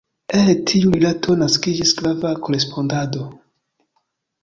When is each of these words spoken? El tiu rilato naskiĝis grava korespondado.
El 0.37 0.47
tiu 0.71 0.93
rilato 0.95 1.35
naskiĝis 1.43 1.93
grava 2.01 2.35
korespondado. 2.49 3.31